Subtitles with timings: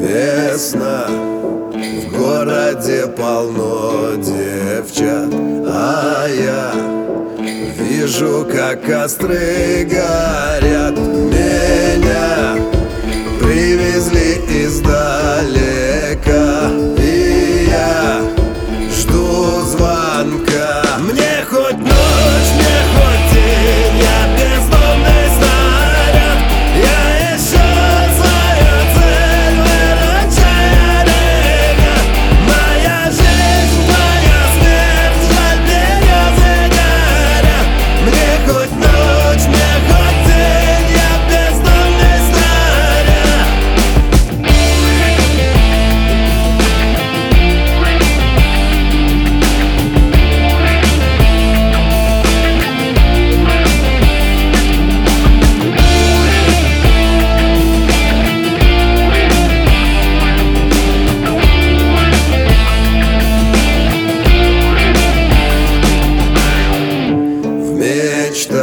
[0.00, 5.32] Весна, в городе полно девчат
[5.66, 6.72] А я
[7.78, 10.29] вижу, как костры горят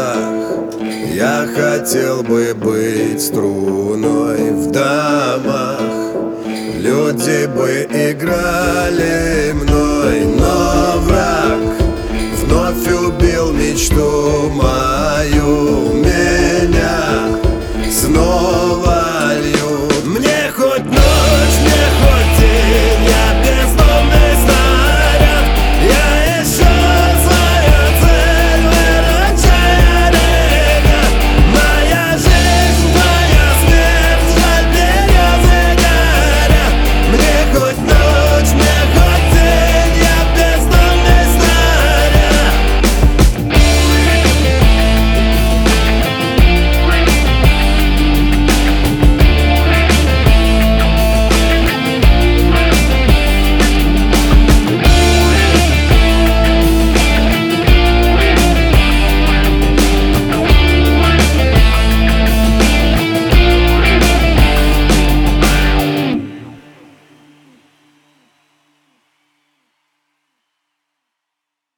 [0.00, 5.80] мечтах я хотел бы быть струной в домах.
[6.78, 11.76] Люди бы играли мной, но враг
[12.42, 14.19] Вновь убил мечту